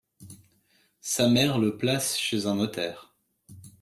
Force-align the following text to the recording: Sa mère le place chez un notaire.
Sa 1.01 1.29
mère 1.29 1.59
le 1.59 1.77
place 1.77 2.17
chez 2.17 2.47
un 2.47 2.55
notaire. 2.55 3.13